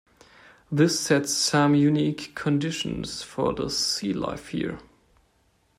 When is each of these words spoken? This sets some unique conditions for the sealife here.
This 0.71 0.99
sets 0.99 1.31
some 1.31 1.75
unique 1.75 2.33
conditions 2.33 3.21
for 3.21 3.53
the 3.53 3.65
sealife 3.67 4.47
here. 4.49 4.79